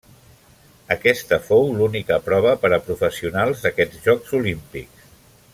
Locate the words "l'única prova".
1.75-2.55